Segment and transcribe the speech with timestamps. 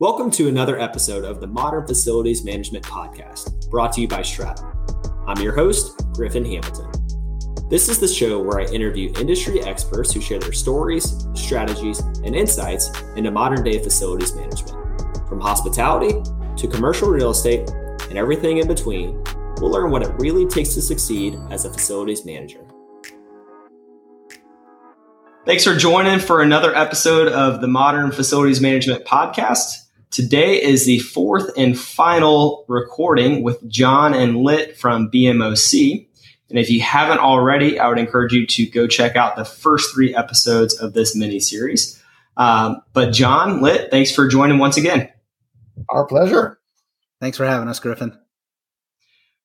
[0.00, 4.72] Welcome to another episode of the Modern Facilities Management Podcast, brought to you by Stratum.
[5.26, 6.90] I'm your host, Griffin Hamilton.
[7.68, 12.34] This is the show where I interview industry experts who share their stories, strategies, and
[12.34, 14.74] insights into modern day facilities management.
[15.28, 16.14] From hospitality
[16.56, 17.68] to commercial real estate
[18.08, 19.22] and everything in between,
[19.58, 22.66] we'll learn what it really takes to succeed as a facilities manager.
[25.44, 29.89] Thanks for joining for another episode of the Modern Facilities Management Podcast.
[30.10, 36.08] Today is the fourth and final recording with Jon and Lit from BMOC.
[36.48, 39.94] And if you haven't already, I would encourage you to go check out the first
[39.94, 42.02] three episodes of this mini series.
[42.36, 45.08] Um, but Jon, Lit, thanks for joining once again.
[45.88, 46.58] Our pleasure.
[47.20, 48.18] Thanks for having us, Griffin.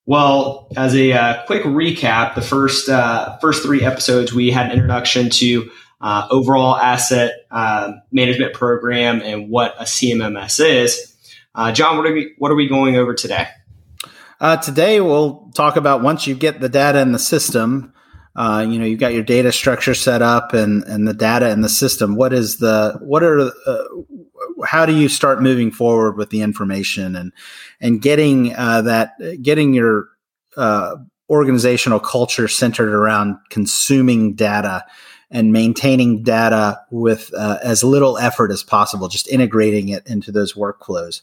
[0.04, 4.72] Well, as a uh, quick recap, the first uh, first three episodes we had an
[4.72, 11.16] introduction to uh, overall asset uh, management program and what a CMMS is.
[11.54, 13.48] Uh, Jon, what are we what are we going over today?
[14.40, 17.92] Uh, today we'll talk about once you get the data in the system.
[18.34, 21.62] Uh, you know, you've got your data structure set up and and the data in
[21.62, 22.16] the system.
[22.16, 23.84] What is the what are uh,
[24.66, 27.32] how do you start moving forward with the information and
[27.80, 30.08] and getting that getting your
[31.30, 34.84] organizational culture centered around consuming data
[35.30, 40.54] and maintaining data with uh, as little effort as possible, just integrating it into those
[40.54, 41.22] workflows.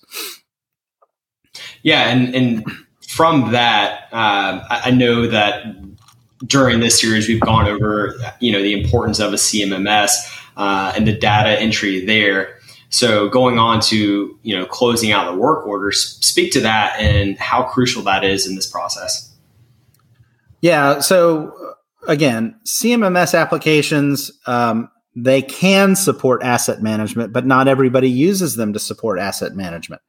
[1.83, 2.65] Yeah, and and
[3.07, 5.65] from that, uh, I know that
[6.45, 10.09] during this series we've gone over you know the importance of a CMMS
[10.57, 12.57] uh, and the data entry there.
[12.89, 17.37] So going on to you know closing out the work orders, speak to that and
[17.37, 19.31] how crucial that is in this process.
[20.61, 21.62] Yeah, so
[22.07, 28.79] again, CMMS applications, um, they can support asset management, but not everybody uses them to
[28.79, 30.01] support asset management.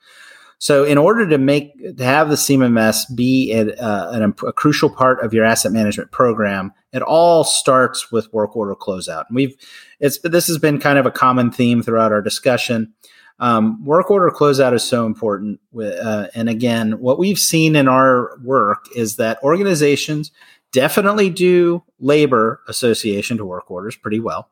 [0.59, 5.23] So, in order to make to have the CMMS be a, uh, a, crucial part
[5.23, 9.25] of your asset management program, it all starts with work order closeout.
[9.29, 9.55] And we've
[10.01, 12.95] it's this has been kind of a common theme throughout our discussion.
[13.41, 15.61] Um, work order closeout is so important.
[15.79, 20.31] Uh, and again, what we've seen in our work is that organizations
[20.75, 24.51] definitely do labor association to work orders pretty well.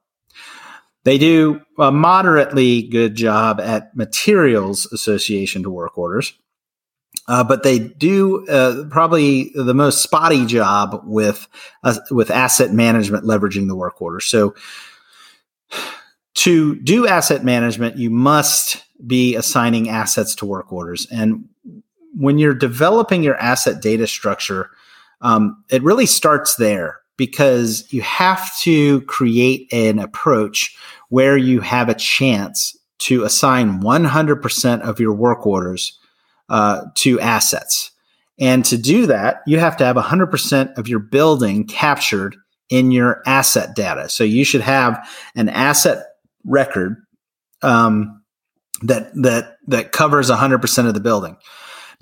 [1.04, 6.32] They do a moderately good job at materials association to work orders,
[7.26, 11.48] uh, but they do uh, probably the most spotty job with
[11.82, 14.20] uh, with asset management leveraging the work order.
[14.20, 14.54] So,
[16.34, 21.48] to do asset management, you must be assigning assets to work orders, and
[22.14, 24.70] when you're developing your asset data structure,
[25.22, 30.76] um, it really starts there because you have to create an approach
[31.08, 35.98] where you have a chance to assign 100% of your work orders
[36.48, 37.90] uh, to assets.
[38.38, 42.36] And to do that, you have to have 100% of your building captured
[42.70, 44.08] in your asset data.
[44.08, 46.06] So you should have an asset
[46.44, 46.96] record
[47.62, 48.22] um,
[48.82, 51.36] that that that covers 100% of the building.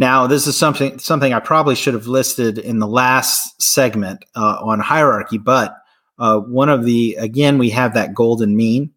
[0.00, 4.56] Now, this is something something I probably should have listed in the last segment uh,
[4.62, 5.76] on hierarchy, but
[6.18, 8.94] uh, one of the again we have that golden mean.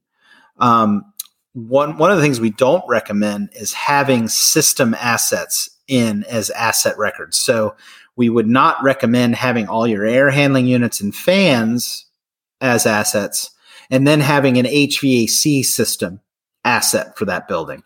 [0.60, 1.04] Um,
[1.52, 6.98] one one of the things we don't recommend is having system assets in as asset
[6.98, 7.38] records.
[7.38, 7.76] So
[8.16, 12.06] we would not recommend having all your air handling units and fans
[12.62, 13.52] as assets,
[13.90, 16.22] and then having an HVAC system
[16.64, 17.84] asset for that building,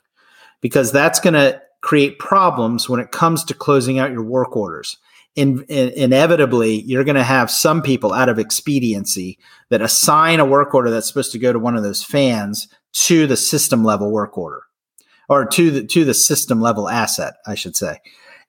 [0.62, 4.98] because that's going to create problems when it comes to closing out your work orders.
[5.38, 9.40] In, in, inevitably, you're going to have some people out of expediency
[9.70, 13.26] that assign a work order that's supposed to go to one of those fans to
[13.26, 14.64] the system level work order
[15.30, 18.00] or to the to the system level asset, I should say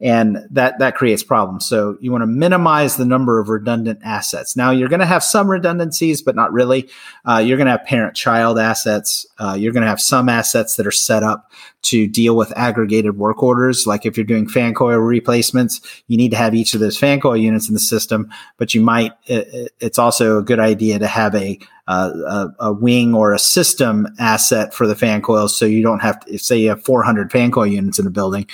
[0.00, 1.66] and that that creates problems.
[1.66, 4.56] So you want to minimize the number of redundant assets.
[4.56, 6.88] Now you're going to have some redundancies, but not really.
[7.24, 9.26] Uh, you're going to have parent-child assets.
[9.38, 11.50] Uh, you're going to have some assets that are set up
[11.88, 13.86] to deal with aggregated work orders.
[13.86, 17.20] Like if you're doing fan coil replacements, you need to have each of those fan
[17.20, 18.30] coil units in the system.
[18.56, 19.12] But you might.
[19.26, 21.58] It, it's also a good idea to have a
[21.88, 25.56] uh, a, a, wing or a system asset for the fan coils.
[25.56, 28.46] So you don't have to say you have 400 fan coil units in a building.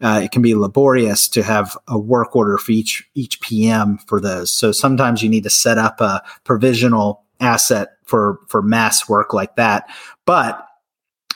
[0.00, 4.20] Uh, it can be laborious to have a work order for each each PM for
[4.20, 4.50] those.
[4.50, 9.54] So sometimes you need to set up a provisional asset for for mass work like
[9.54, 9.88] that.
[10.26, 10.66] But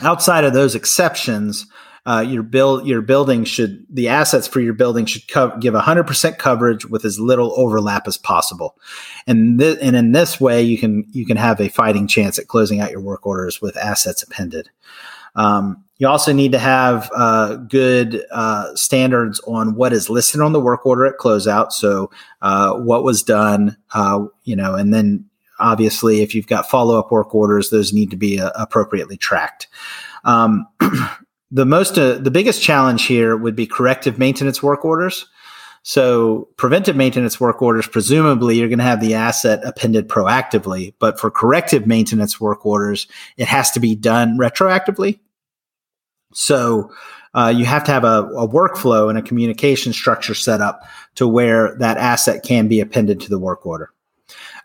[0.00, 1.66] outside of those exceptions,
[2.06, 6.38] uh, your build your building should the assets for your building should co- give 100%
[6.38, 8.76] coverage with as little overlap as possible
[9.26, 12.46] and th- and in this way you can you can have a fighting chance at
[12.46, 14.68] closing out your work orders with assets appended
[15.34, 20.52] Um, you also need to have uh, good uh, standards on what is listed on
[20.52, 21.72] the work order at closeout.
[21.72, 22.10] So,
[22.42, 25.24] uh, what was done, uh, you know, and then
[25.58, 29.68] obviously, if you've got follow up work orders, those need to be uh, appropriately tracked.
[30.24, 30.66] Um,
[31.50, 35.26] the most, uh, the biggest challenge here would be corrective maintenance work orders.
[35.86, 41.20] So preventive maintenance work orders, presumably you're going to have the asset appended proactively, but
[41.20, 43.06] for corrective maintenance work orders,
[43.36, 45.18] it has to be done retroactively.
[46.32, 46.90] So
[47.34, 50.84] uh, you have to have a, a, workflow and a communication structure set up
[51.16, 53.90] to where that asset can be appended to the work order.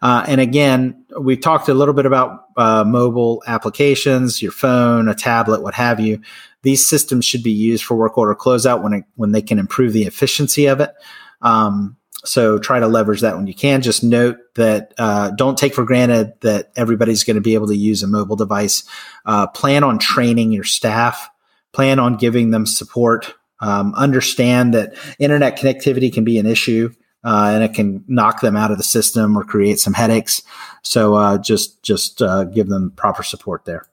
[0.02, 5.16] Uh, and again, we've talked a little bit about uh, mobile applications, your phone, a
[5.16, 6.22] tablet, what have you.
[6.62, 9.94] These systems should be used for work order closeout when it, when they can improve
[9.94, 10.94] the efficiency of it.
[11.42, 13.82] Um, so try to leverage that when you can.
[13.82, 17.78] Just note that uh, don't take for granted that everybody's going to be able to
[17.78, 18.84] use a mobile device.
[19.26, 21.30] Uh, plan on training your staff.
[21.72, 23.34] Plan on giving them support.
[23.62, 28.56] Um, understand that internet connectivity can be an issue uh, and it can knock them
[28.56, 30.42] out of the system or create some headaches.
[30.84, 33.86] So uh, just just uh, give them proper support there.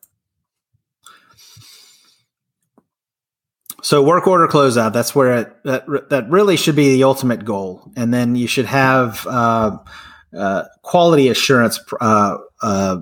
[3.83, 4.93] So work order closeout.
[4.93, 8.67] That's where it, that that really should be the ultimate goal, and then you should
[8.67, 9.79] have uh,
[10.37, 12.99] uh, quality assurance uh,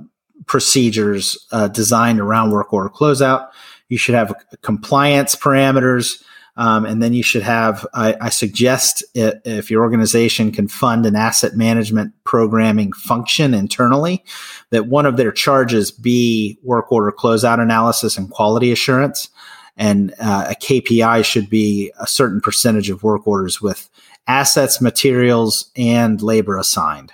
[0.46, 3.48] procedures designed around work order closeout.
[3.88, 6.22] You should have compliance parameters
[6.56, 11.04] um, and then you should have, I, I suggest it, if your organization can fund
[11.04, 14.24] an asset management programming function internally,
[14.70, 19.30] that one of their charges be work order closeout analysis and quality assurance.
[19.76, 23.90] And uh, a KPI should be a certain percentage of work orders with
[24.28, 27.12] assets, materials, and labor assigned.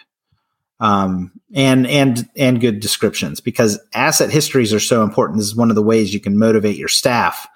[0.80, 5.38] Um, and and and good descriptions because asset histories are so important.
[5.38, 7.46] This is one of the ways you can motivate your staff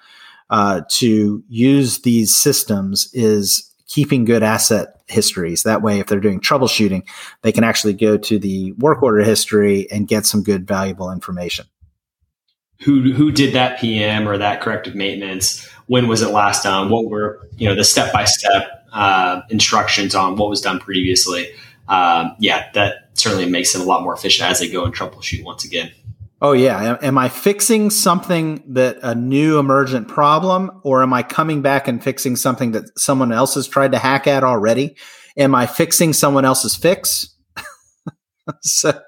[0.49, 5.63] uh, to use these systems is keeping good asset histories.
[5.63, 7.07] That way, if they're doing troubleshooting,
[7.41, 11.65] they can actually go to the work order history and get some good, valuable information.
[12.81, 15.65] Who who did that PM or that corrective maintenance?
[15.87, 16.89] When was it last done?
[16.89, 18.85] What were you know the step by step
[19.49, 21.49] instructions on what was done previously?
[21.87, 25.43] Um, yeah, that certainly makes it a lot more efficient as they go and troubleshoot
[25.43, 25.91] once again.
[26.41, 26.97] Oh yeah.
[27.01, 32.03] Am I fixing something that a new emergent problem or am I coming back and
[32.03, 34.97] fixing something that someone else has tried to hack at already?
[35.37, 37.35] Am I fixing someone else's fix?
[38.61, 38.99] so,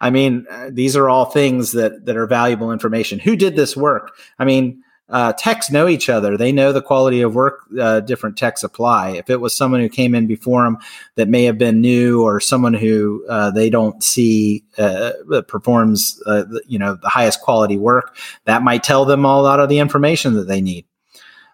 [0.00, 3.18] I mean, uh, these are all things that, that are valuable information.
[3.18, 4.16] Who did this work?
[4.38, 6.36] I mean, uh, techs know each other.
[6.36, 9.10] They know the quality of work uh, different techs apply.
[9.10, 10.78] If it was someone who came in before them
[11.14, 15.12] that may have been new, or someone who uh, they don't see uh,
[15.46, 19.68] performs, uh, you know, the highest quality work, that might tell them a lot of
[19.68, 20.84] the information that they need.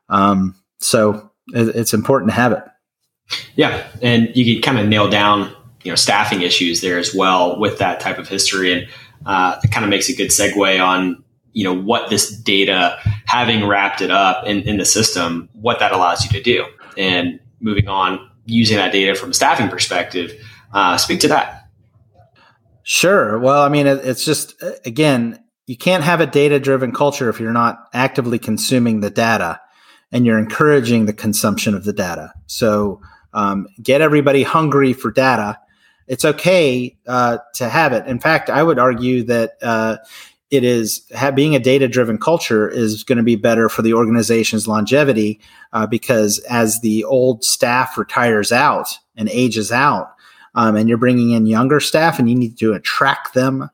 [0.09, 2.65] Um, so it, it's important to have it.
[3.55, 7.59] Yeah, and you can kind of nail down, you know, staffing issues there as well
[7.59, 8.89] with that type of history, and
[9.25, 11.24] uh, it kind of makes a good segue on
[11.55, 15.93] you know what this data having wrapped it up in, in the system what that
[15.93, 16.67] allows you to do.
[16.99, 20.33] And moving on using that data from a staffing perspective
[20.75, 21.69] uh, speak to that.
[22.83, 23.39] Sure.
[23.39, 27.41] Well i mean it, it's just again you can't have a data driven culture if
[27.41, 29.61] you're not actively consuming the data
[30.13, 32.34] and you're encouraging the consumption of the data.
[32.46, 33.01] So
[33.32, 35.58] um, get everybody hungry for data.
[36.06, 38.06] It's okay uh, to have it.
[38.06, 39.96] In fact i would argue that uh,
[40.55, 41.01] it is
[41.34, 45.41] being a data driven culture is going to be better for the organization's longevity
[45.73, 50.15] uh, because as the old staff retires out and ages out
[50.55, 53.69] um, and you're bringing in younger staff and you need to attract them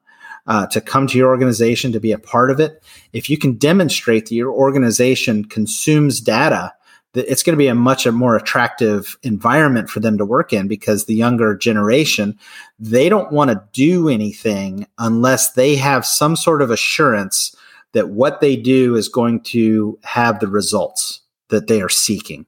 [0.46, 2.82] uh, to come to your organization to be a part of it
[3.12, 6.72] if you can demonstrate that your organization consumes data
[7.14, 11.04] it's going to be a much more attractive environment for them to work in because
[11.04, 12.38] the younger generation
[12.78, 17.54] they don't want to do anything unless they have some sort of assurance
[17.92, 22.46] that what they do is going to have the results that they are seeking.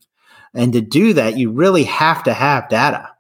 [0.55, 3.12] And to do that you really have to have data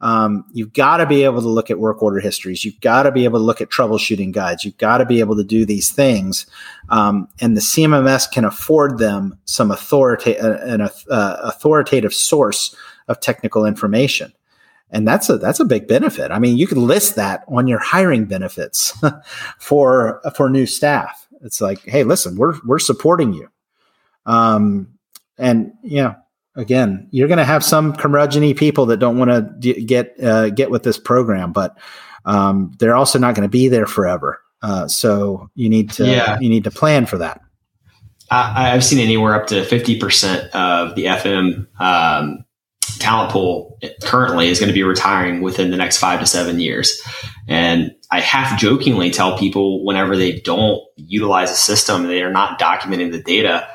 [0.00, 2.64] um, you've got to be able to look at work order histories.
[2.64, 4.64] You've got to be able to look at troubleshooting guides.
[4.64, 6.46] You've got to be able to do these things.
[6.88, 12.74] Um, and the CMMS can afford them some authorita- uh, an uh, authoritative source
[13.08, 14.32] of technical information.
[14.90, 16.30] And that's a that's a big benefit.
[16.30, 18.96] I mean, you can list that on your hiring benefits
[19.58, 21.26] for for new staff.
[21.42, 23.50] It's like, hey, listen, we're we're supporting you.
[24.24, 24.98] Um,
[25.36, 26.16] and you know,
[26.58, 30.50] again, you're going to have some curmudgeony people that don't want to d- get uh,
[30.50, 31.78] get with this program, but
[32.26, 34.42] um, they're also not going to be there forever.
[34.60, 36.38] Uh, so you need to yeah.
[36.40, 37.40] you need to plan for that.
[38.30, 42.44] I, have seen anywhere up to 50% of the FM um,
[42.98, 47.00] talent pool currently is going to be retiring within the next five to seven years.
[47.46, 52.60] And I half jokingly tell people whenever they don't utilize a system, they are not
[52.60, 53.66] documenting the data.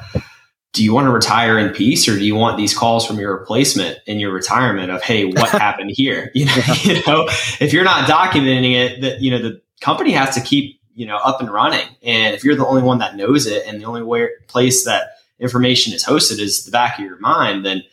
[0.73, 3.37] Do you want to retire in peace or do you want these calls from your
[3.37, 6.31] replacement in your retirement of, Hey, what happened here?
[6.35, 7.25] You know, you know,
[7.59, 11.17] if you're not documenting it, that, you know, the company has to keep, you know,
[11.17, 11.87] up and running.
[12.01, 15.09] And if you're the only one that knows it and the only way, place that
[15.39, 17.83] information is hosted is the back of your mind, then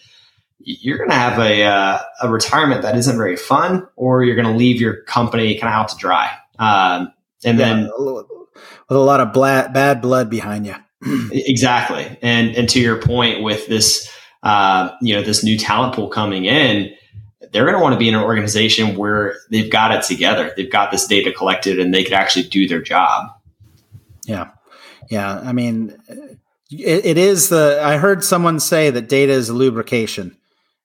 [0.59, 4.49] you're going to have a, uh, a retirement that isn't very fun, or you're going
[4.49, 6.31] to leave your company kind of out to dry.
[6.59, 7.13] Um,
[7.45, 8.27] and yeah, then with
[8.91, 10.75] a lot of bla- bad blood behind you.
[11.33, 12.19] exactly.
[12.23, 14.11] And, and to your point with this,
[14.43, 16.95] uh, you know, this new talent pool coming in,
[17.53, 20.53] they're going to want to be in an organization where they've got it together.
[20.57, 23.31] They've got this data collected and they could actually do their job.
[24.25, 24.51] Yeah.
[25.11, 25.41] Yeah.
[25.41, 25.97] I mean,
[26.71, 30.37] it, it is the, I heard someone say that data is a lubrication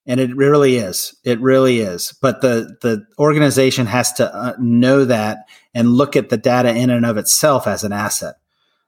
[0.08, 5.06] and it really is it really is but the the organization has to uh, know
[5.06, 8.36] that and look at the data in and of itself as an asset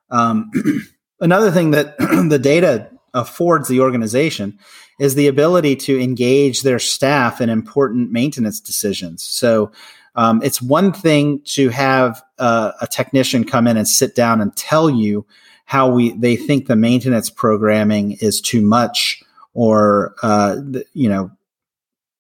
[0.10, 0.52] um,
[1.20, 1.98] another thing that
[2.30, 4.58] the data affords the organization
[5.00, 9.24] is the ability to engage their staff in important maintenance decisions.
[9.24, 9.72] So
[10.16, 14.56] um, it's one thing to have uh, a technician come in and sit down and
[14.56, 15.26] tell you
[15.66, 19.22] how we they think the maintenance programming is too much
[19.54, 20.56] or uh,
[20.94, 21.30] you know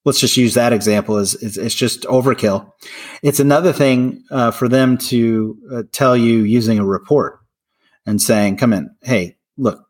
[0.06, 2.72] let's just use that example it's, it's, just overkill.
[3.24, 7.40] It's another thing uh, for them to uh, tell you using a report
[8.08, 8.90] and saying come in.
[9.04, 9.88] Hey look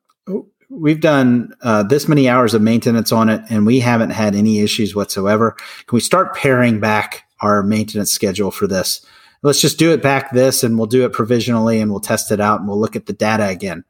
[0.69, 4.59] we've done uh, this many hours of maintenance on it and we haven't had any
[4.59, 5.51] issues whatsoever.
[5.85, 9.05] Can we start paring back our maintenance schedule for this?
[9.43, 12.39] Let's just do it back this and we'll do it provisionally and we'll test it
[12.39, 13.85] out and we'll look at the data again.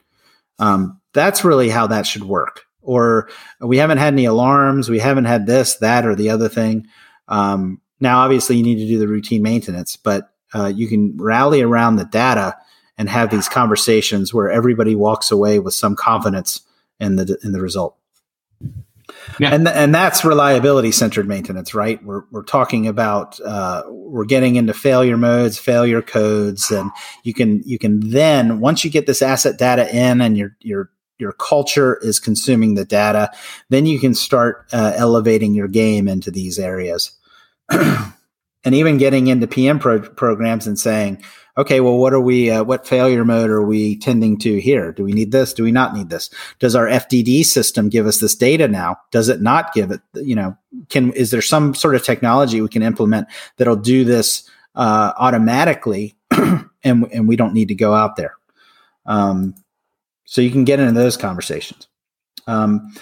[0.59, 2.63] Um, that's really how that should work.
[2.81, 3.29] Or
[3.59, 4.89] we haven't had any alarms.
[4.89, 6.87] We haven't had this, that, or the other thing.
[7.27, 11.61] Um, now, obviously, you need to do the routine maintenance, but uh, you can rally
[11.61, 12.55] around the data
[12.97, 16.61] and have these conversations where everybody walks away with some confidence
[16.99, 17.95] in the in the result.
[19.39, 19.53] Yeah.
[19.53, 22.03] And and that's reliability centered maintenance, right?
[22.03, 26.91] We're we're talking about uh, we're getting into failure modes, failure codes, and
[27.23, 30.89] you can you can then once you get this asset data in and you're you're
[31.19, 33.31] your culture is consuming the data,
[33.69, 37.11] then you can start uh, elevating your game into these areas.
[37.69, 41.23] and even getting into PM pro- programs and saying,
[41.57, 44.91] okay, well, what are we, uh, what failure mode are we tending to here?
[44.91, 45.53] Do we need this?
[45.53, 46.29] Do we not need this?
[46.59, 48.97] Does our FDD system give us this data now?
[49.11, 50.01] Does it not give it?
[50.13, 50.57] You know,
[50.89, 56.15] can, is there some sort of technology we can implement that'll do this uh, automatically
[56.31, 58.35] and, and we don't need to go out there?
[59.07, 59.55] Um,
[60.25, 61.87] so you can get into those conversations.
[62.45, 62.93] Um,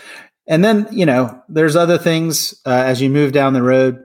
[0.47, 4.03] and then, you know, there's other things uh, as you move down the road.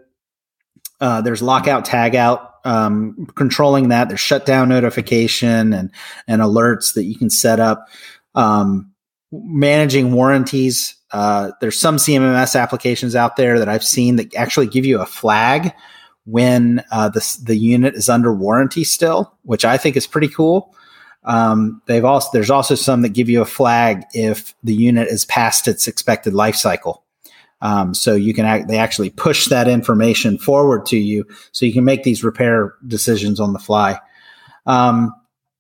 [1.01, 4.09] Uh, there's lockout, tagout, um, controlling that.
[4.09, 5.91] There's shutdown notification and
[6.27, 7.89] and alerts that you can set up.
[8.35, 8.93] Um,
[9.33, 10.97] managing warranties.
[11.13, 15.07] Uh, there's some CMMS applications out there that I've seen that actually give you a
[15.07, 15.73] flag
[16.25, 20.75] when uh, the the unit is under warranty still, which I think is pretty cool.
[21.25, 25.25] Um, they've also there's also some that give you a flag if the unit is
[25.25, 27.05] past its expected life cycle.
[27.63, 31.73] Um, so you can act, they actually push that information forward to you, so you
[31.73, 33.99] can make these repair decisions on the fly.
[34.67, 35.13] Um,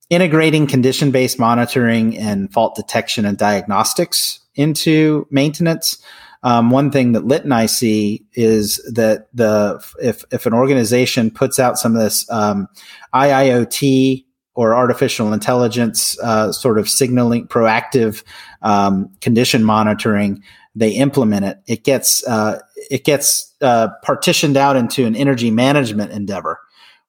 [0.08, 6.02] integrating condition based monitoring and fault detection and diagnostics into maintenance.
[6.42, 11.30] Um, one thing that Lit and I see is that the if if an organization
[11.30, 12.66] puts out some of this um,
[13.14, 18.24] IIoT or artificial intelligence uh, sort of signaling proactive
[18.62, 20.42] um, condition monitoring
[20.74, 22.60] they implement it it gets uh,
[22.90, 26.60] it gets uh, partitioned out into an energy management endeavor.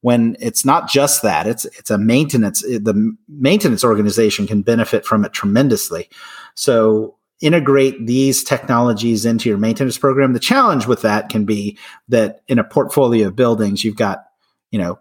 [0.01, 5.23] When it's not just that it's it's a maintenance the maintenance organization can benefit from
[5.23, 6.09] it tremendously.
[6.55, 10.33] So integrate these technologies into your maintenance program.
[10.33, 11.77] The challenge with that can be
[12.09, 14.25] that in a portfolio of buildings you've got
[14.71, 14.99] you know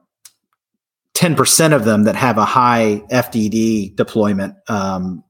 [1.15, 5.23] 10% of them that have a high FDD deployment um,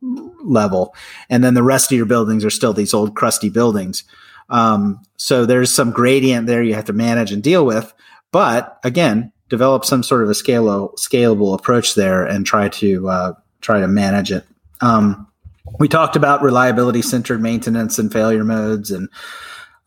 [0.43, 0.95] level.
[1.29, 4.05] And then the rest of your buildings are still these old crusty buildings.
[4.49, 7.93] Um, so there's some gradient there you have to manage and deal with.
[8.33, 13.33] But again, develop some sort of a scalable, scalable approach there and try to uh,
[13.61, 14.47] try to manage it.
[14.81, 15.27] Um,
[15.79, 19.09] we talked about reliability centered maintenance and failure modes and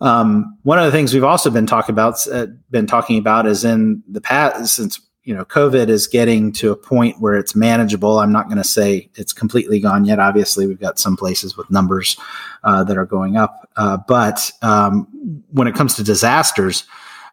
[0.04, 3.64] um, one of the things we've also been talking about uh, been talking about is
[3.64, 8.20] in the past since you know, COVID is getting to a point where it's manageable.
[8.20, 10.20] I'm not going to say it's completely gone yet.
[10.20, 12.18] Obviously, we've got some places with numbers
[12.64, 13.70] uh, that are going up.
[13.78, 15.08] Uh, but um,
[15.52, 16.84] when it comes to disasters,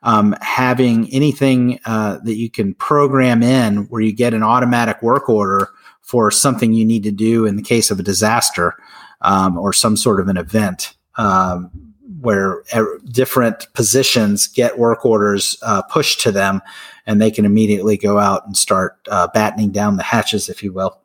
[0.03, 5.29] um, having anything uh, that you can program in where you get an automatic work
[5.29, 5.69] order
[6.01, 8.77] for something you need to do in the case of a disaster
[9.21, 11.90] um, or some sort of an event um,
[12.21, 12.63] where
[13.11, 16.61] different positions get work orders uh, pushed to them
[17.07, 20.73] and they can immediately go out and start uh, battening down the hatches, if you
[20.73, 21.01] will.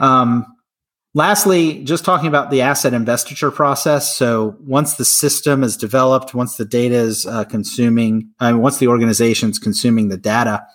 [0.00, 0.46] Um,
[1.14, 4.14] lastly, just talking about the asset investiture process.
[4.14, 8.88] So once the system is developed, once the data is uh, consuming, uh, once the
[8.88, 10.66] organization is consuming the data,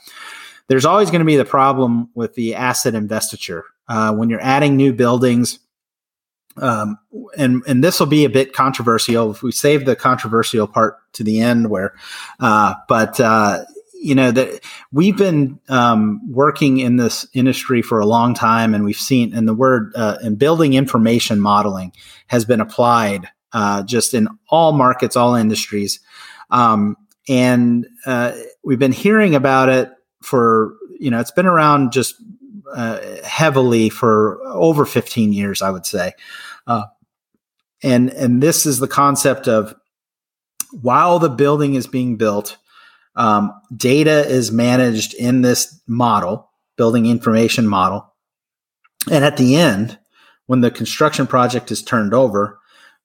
[0.67, 3.63] there's always going to be the problem with the asset investiture.
[3.87, 5.59] Uh, when you're adding new buildings,
[6.57, 6.97] um,
[7.37, 11.23] and and this will be a bit controversial if we save the controversial part to
[11.23, 11.93] the end where
[12.39, 18.05] uh, but uh, you know that we've been um, working in this industry for a
[18.05, 21.93] long time and we've seen and the word uh, and building information modeling
[22.27, 25.99] has been applied uh, just in all markets all industries.
[26.51, 26.97] Um,
[27.29, 28.33] and uh,
[28.63, 29.91] we've been hearing about it
[30.21, 32.15] for you know it's been around just
[32.75, 36.13] uh, heavily for over 15 years, I would say.
[36.67, 36.85] Uh,
[37.81, 39.75] and and this is the concept of
[40.71, 42.57] while the building is being built,
[43.15, 48.13] um, data is managed in this model, building information model,
[49.11, 49.99] and at the end,
[50.47, 52.59] when the construction project is turned over,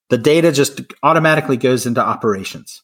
[0.09, 2.83] the data just automatically goes into operations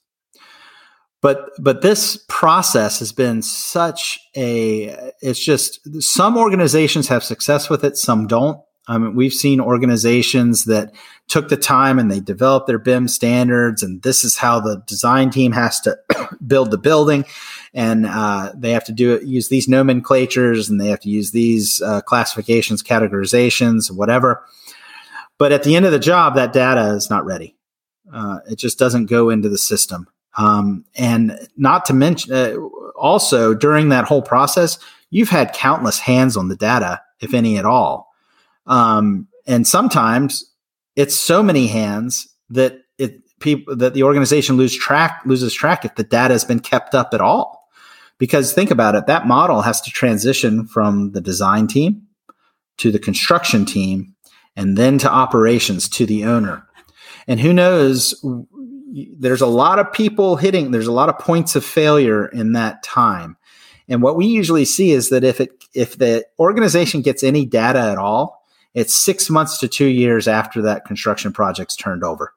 [1.25, 7.83] but but this process has been such a it's just some organizations have success with
[7.83, 10.95] it some don't I mean, we've seen organizations that
[11.27, 15.31] took the time and they developed their BIM standards, and this is how the design
[15.31, 15.97] team has to
[16.47, 17.25] build the building,
[17.73, 21.31] and uh, they have to do it, use these nomenclatures, and they have to use
[21.31, 24.45] these uh, classifications, categorizations, whatever.
[25.39, 27.57] But at the end of the job, that data is not ready.
[28.13, 30.09] Uh, it just doesn't go into the system.
[30.37, 32.57] Um, and not to mention, uh,
[32.97, 34.79] also during that whole process,
[35.11, 38.13] you've had countless hands on the data, if any at all.
[38.67, 40.45] Um, and sometimes
[40.97, 45.95] it's so many hands that it people that the organization lose track loses track if
[45.97, 47.69] the data has been kept up at all.
[48.19, 52.03] Because think about it, that model has to transition from the design team
[52.79, 54.15] to the construction team
[54.57, 56.67] and then to operations to the owner.
[57.27, 58.15] And who knows
[58.95, 62.83] there's a lot of people hitting there's a lot of points of failure in that
[62.83, 63.37] time.
[63.89, 67.81] And what we usually see is that if it if the organization gets any data
[67.81, 72.35] at all it's six months to two years after that construction project's turned over.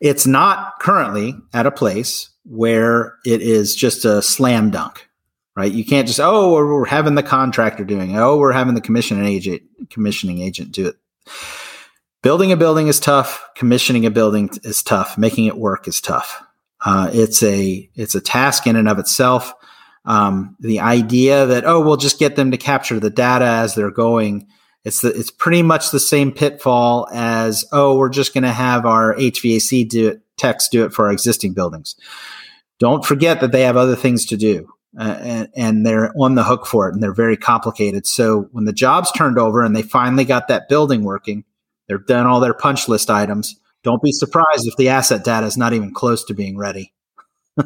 [0.00, 5.08] It's not currently at a place where it is just a slam dunk
[5.56, 5.72] right?
[5.72, 8.18] You can't just oh we're having the contractor doing it.
[8.18, 10.96] Oh we're having the commissioning agent commissioning agent do it
[12.24, 13.46] building a building is tough.
[13.54, 15.16] Commissioning a building is tough.
[15.16, 16.42] Making it work is tough.
[16.84, 19.54] Uh, it's a it's a task in and of itself.
[20.04, 23.92] Um, the idea that oh we'll just get them to capture the data as they're
[23.92, 24.48] going
[24.84, 28.84] it's the, it's pretty much the same pitfall as oh we're just going to have
[28.84, 31.96] our HVAC do it techs do it for our existing buildings.
[32.78, 34.68] Don't forget that they have other things to do.
[34.98, 38.06] Uh, and, and, they're on the hook for it and they're very complicated.
[38.06, 41.42] So when the job's turned over and they finally got that building working,
[41.88, 43.58] They've done all their punch list items.
[43.82, 46.92] Don't be surprised if the asset data is not even close to being ready.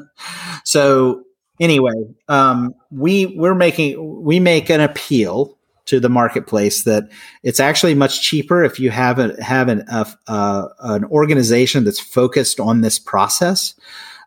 [0.65, 1.23] so
[1.61, 1.95] anyway,
[2.29, 7.05] um, we we're making we make an appeal to the marketplace that
[7.43, 12.61] it's actually much cheaper if you have a, have an a, an organization that's focused
[12.61, 13.75] on this process,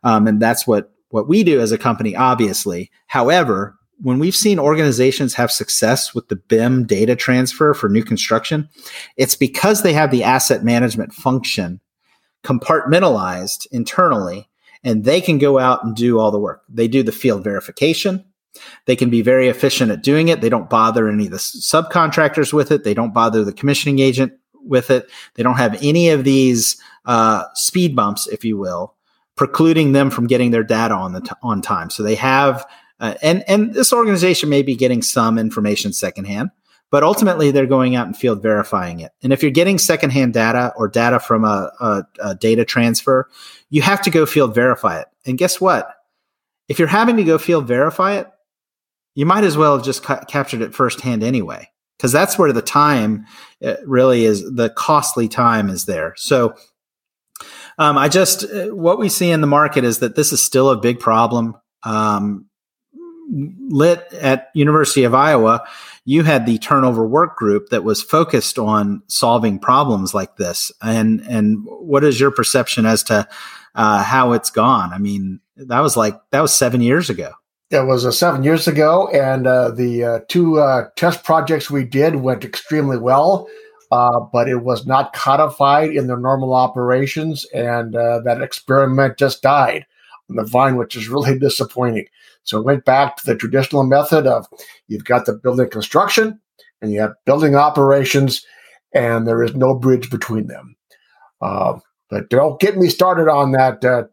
[0.04, 2.16] um, and that's what what we do as a company.
[2.16, 8.04] Obviously, however, when we've seen organizations have success with the BIM data transfer for new
[8.04, 8.68] construction,
[9.18, 11.80] it's because they have the asset management function
[12.44, 14.50] compartmentalized internally
[14.84, 16.64] and they can go out and do all the work.
[16.68, 18.26] They do the field verification.
[18.86, 20.42] They can be very efficient at doing it.
[20.42, 22.84] They don't bother any of the subcontractors with it.
[22.84, 25.10] They don't bother the commissioning agent with it.
[25.36, 28.96] They don't have any of these uh, speed bumps, if you will,
[29.36, 31.90] precluding them from getting their data on the t- on time.
[31.90, 32.66] So they have
[33.02, 36.52] uh, and and this organization may be getting some information secondhand,
[36.90, 39.12] but ultimately they're going out and field verifying it.
[39.22, 43.30] And if you're getting secondhand data or data from a, a, a data transfer,
[43.70, 45.08] you have to go field verify it.
[45.26, 45.94] And guess what?
[46.70, 48.28] If you're having to go field verify it,
[49.16, 52.62] you might as well have just ca- captured it firsthand anyway, because that's where the
[52.62, 53.26] time
[53.66, 54.42] uh, really is.
[54.44, 56.14] The costly time is there.
[56.16, 56.56] So.
[57.78, 60.70] Um, I just, uh, what we see in the market is that this is still
[60.70, 61.56] a big problem.
[61.84, 62.46] Um,
[63.32, 65.64] lit at University of Iowa,
[66.06, 70.72] you had the turnover work group that was focused on solving problems like this.
[70.82, 73.28] And and what is your perception as to
[73.76, 74.94] uh, how it's gone?
[74.94, 77.32] I mean, that was like that was seven years ago.
[77.70, 81.86] It was uh, seven years ago, and uh, the uh, two uh, test projects we
[81.86, 83.48] did went extremely well.
[83.92, 89.86] Uh, but it was not codified in the normal operations, and that experiment just died
[90.36, 92.06] the vine, which is really disappointing.
[92.44, 94.48] So it went back to the traditional method of
[94.88, 96.40] you've got the building construction
[96.82, 98.46] and you have building operations,
[98.94, 100.76] and there is no bridge between them.
[101.42, 104.04] Uh, but don't get me started on that uh,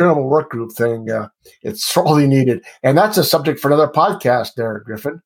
[0.00, 1.10] work group thing.
[1.10, 1.28] Uh,
[1.62, 2.64] it's sorely needed.
[2.82, 5.22] And that's a subject for another podcast there, Griffin.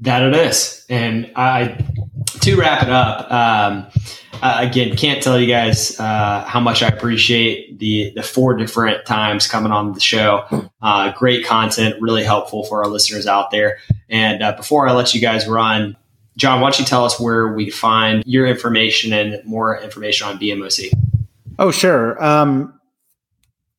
[0.00, 0.84] That it is.
[0.88, 1.84] And I,
[2.40, 3.86] to wrap it up, um,
[4.40, 9.04] uh, again, can't tell you guys uh, how much I appreciate the the four different
[9.06, 10.70] times coming on the show.
[10.80, 13.78] Uh, great content, really helpful for our listeners out there.
[14.08, 15.96] And uh, before I let you guys run,
[16.36, 20.38] Jon, why don't you tell us where we find your information and more information on
[20.38, 20.92] BMOC?
[21.58, 22.22] Oh, sure.
[22.24, 22.78] Um,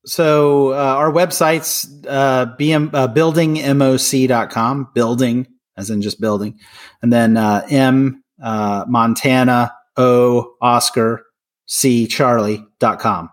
[0.04, 5.46] so uh, our website's uh, BM, uh, buildingmoc.com, building
[5.80, 6.58] as in just building,
[7.02, 11.24] and then M Montana O Oscar
[11.66, 13.30] C Charlie.com.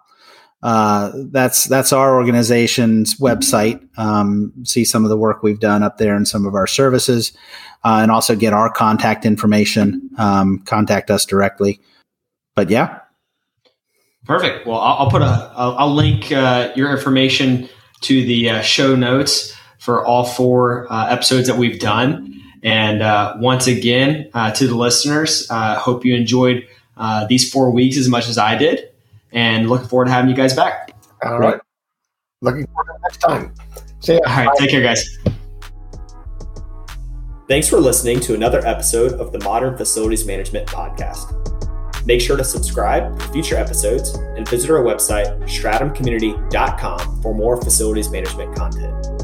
[0.63, 3.79] Uh, that's that's our organization's website.
[3.97, 7.31] Um, see some of the work we've done up there and some of our services,
[7.83, 10.09] uh, and also get our contact information.
[10.17, 11.79] Um, contact us directly.
[12.55, 12.99] But yeah,
[14.25, 14.67] perfect.
[14.67, 17.69] Well, I'll, I'll put a I'll, I'll link uh, your information
[18.01, 19.56] to the uh, show notes
[19.87, 22.43] for all four uh, episodes that we've done.
[22.61, 27.71] And uh, once again, uh, to the listeners, uh, hope you enjoyed uh, these four
[27.71, 28.91] weeks as much as I did,
[29.31, 30.93] and looking forward to having you guys back.
[31.23, 31.61] All right.
[32.41, 33.53] Looking forward to next time.
[34.01, 34.19] See ya.
[34.27, 34.47] All right.
[34.47, 34.55] Bye.
[34.59, 35.17] Take care, guys.
[37.47, 41.33] Thanks for listening to another episode of the Modern Facilities Management Podcast.
[42.05, 48.09] Make sure to subscribe for future episodes and visit our website, stratumcommunity.com, for more facilities
[48.09, 49.16] management content.